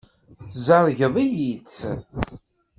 Tzergeḍ-iyi-tt. 0.53 1.79